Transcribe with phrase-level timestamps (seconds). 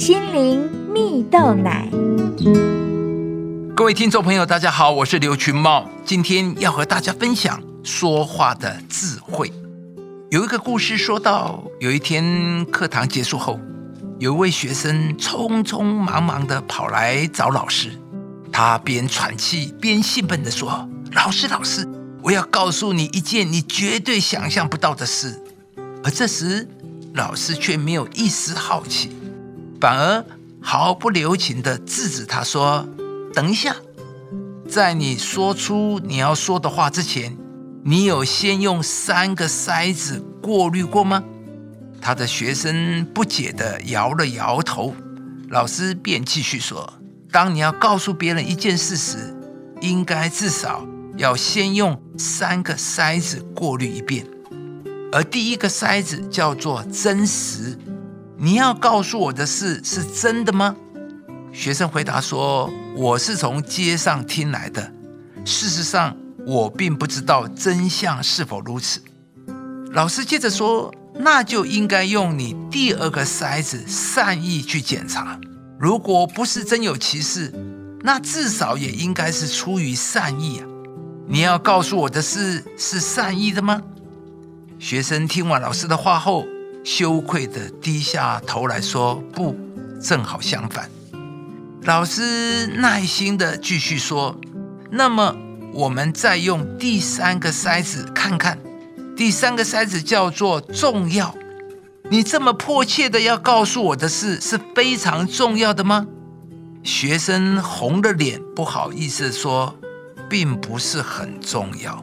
[0.00, 1.86] 心灵蜜豆奶。
[3.76, 9.52] 各位听众朋友，大家好，我是刘群茂，今天要和大家分享说话的智慧。
[10.30, 13.60] 有一个故事说到，有一天课堂结束后，
[14.18, 17.90] 有一位学生匆匆忙忙的跑来找老师，
[18.50, 21.86] 他边喘气边兴奋的说：“老师，老师，
[22.22, 25.38] 我要告诉你一件你绝对想象不到的事。”
[26.02, 26.66] 而这时，
[27.12, 29.10] 老师却没有一丝好奇，
[29.80, 30.24] 反而
[30.60, 32.86] 毫不留情的制止他说
[33.32, 33.74] ：“等一下，
[34.68, 37.34] 在你说出你要说的话之前，
[37.82, 41.22] 你有先用三个筛子过滤过吗？”
[42.02, 44.94] 他的学生不解的摇了摇头，
[45.48, 46.92] 老师便继续说
[47.32, 49.34] ：“当你要告诉别人一件事时，
[49.80, 54.26] 应该至少要先用三个筛子过滤一遍。”
[55.12, 57.76] 而第一个筛子叫做真实，
[58.42, 60.74] 你要告诉我的事是真的吗？
[61.52, 64.90] 学生回答说：“我是从街上听来的，
[65.44, 69.02] 事实上我并不知道真相是否如此。”
[69.92, 75.38] 老师接着说：“那就应该用你第二个筛子善意去检查，
[75.78, 77.52] 如果不是真有其事，
[78.00, 80.66] 那至少也应该是出于善意啊！
[81.28, 83.82] 你要告诉我的事是善意的吗？”
[84.80, 86.46] 学生听完老师的话后，
[86.84, 89.56] 羞愧地低下头来说：“不，
[90.00, 90.90] 正好相反。”
[91.84, 94.38] 老师耐心地继续说
[94.90, 95.34] ：“那么，
[95.72, 98.58] 我们再用第三个筛子看看。
[99.16, 101.34] 第三个筛子叫做重要。
[102.10, 106.06] 你这么迫切的要告诉我的事是非常重要的吗？”
[106.82, 109.74] 学生红了脸，不好意思说
[110.28, 112.02] ：“并不是很重要。”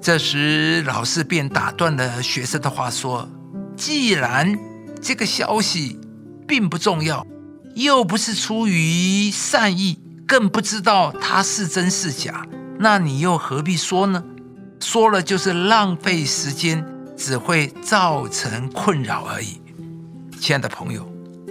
[0.00, 3.28] 这时，老师便打断了学生的话，说
[3.76, 4.58] ：“既然
[5.02, 5.98] 这个消息
[6.48, 7.26] 并不重要，
[7.74, 12.46] 又不是出于善意，更不知道它是真是假，
[12.78, 14.24] 那你又何必说呢？
[14.80, 16.84] 说了就是浪费时间，
[17.16, 19.60] 只会造成困扰而已。”
[20.40, 21.06] 亲爱的朋友，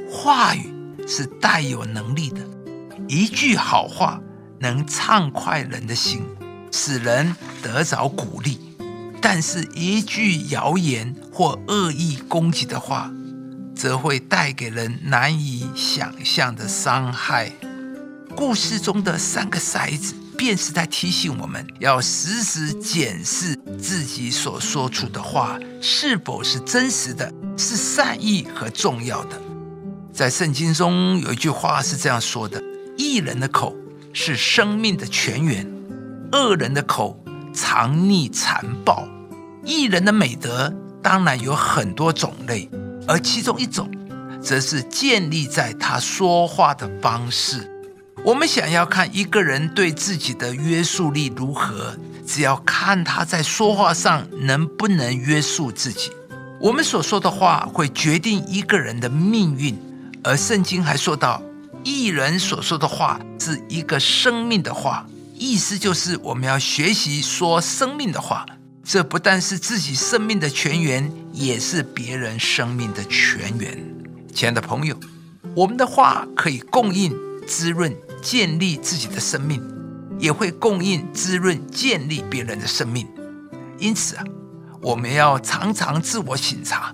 [0.09, 0.73] 话语
[1.07, 2.41] 是带有能力的，
[3.07, 4.19] 一句好话
[4.59, 6.23] 能畅快人的心。
[6.71, 8.59] 使人得着鼓励，
[9.27, 13.11] 但是一句谣言或恶意攻击的话，
[13.75, 17.51] 则会带给人难以想象的伤害。
[18.35, 29.41] 故事中的三个筛子，便是在提醒我们要时时检视自己所说出的话是否是真实的，是善意和重要的。
[30.13, 32.61] 在圣经中有一句话是这样说的
[32.95, 33.75] ：“一人的口
[34.13, 35.67] 是生命的泉源。”
[36.31, 37.19] 恶人的口
[37.51, 39.07] 藏匿残暴，
[39.65, 40.71] 艺人的美德
[41.01, 42.69] 当然有很多种类，
[43.07, 43.89] 而其中一种，
[44.41, 47.71] 则是建立在他说话的方式。
[48.23, 56.11] 我们想要看一个人对自己的约束力如何，只要看他在说话上能不能约束自己。
[56.59, 59.77] 我们所说的话会决定一个人的命运，
[60.23, 61.41] 而圣经还说到，
[61.83, 65.05] 艺人所说的话是一个生命的话。
[65.37, 68.45] 意思就是，我们要学习说生命的话。
[68.87, 73.83] 这不但是自己生命的泉源，也是别人生命的泉源。
[74.31, 74.95] 亲爱的朋友，
[75.55, 77.11] 我们的话可以供应、
[77.47, 77.91] 滋润、
[78.21, 79.59] 建立自己的生命，
[80.19, 83.07] 也会供应、滋润、建立别人的生命。
[83.79, 84.23] 因此啊，
[84.83, 86.93] 我们要常常自我省察，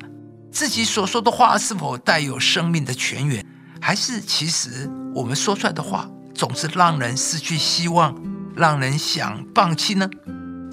[0.50, 3.46] 自己所说的话是否带有生命的泉源，
[3.82, 8.16] 还是其实我们说出来的话总是让人失去希望。
[8.54, 10.10] 让人想放弃呢？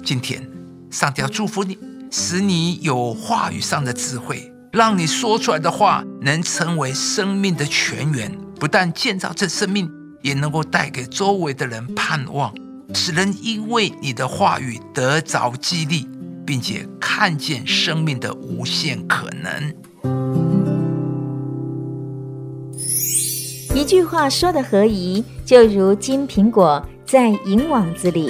[0.03, 0.48] 今天，
[0.91, 1.77] 上帝要祝福你，
[2.11, 9.89] 使你有话语上的智慧，让你说出来的话能成为生命的泉源，不但建造这生命，
[10.21, 12.53] 也能够带给周围的人盼望，
[12.95, 16.07] 使人因为你的话语得着激励，
[16.45, 19.73] 并且看见生命的无限可能。
[23.75, 26.83] 一句话说的合宜，就如金苹果。
[27.05, 28.29] 在银网子里。